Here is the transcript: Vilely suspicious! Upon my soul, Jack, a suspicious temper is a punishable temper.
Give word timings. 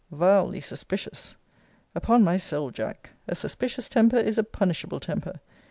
Vilely 0.09 0.59
suspicious! 0.61 1.35
Upon 1.93 2.23
my 2.23 2.35
soul, 2.35 2.71
Jack, 2.71 3.11
a 3.27 3.35
suspicious 3.35 3.87
temper 3.87 4.17
is 4.17 4.39
a 4.39 4.43
punishable 4.43 4.99
temper. 4.99 5.41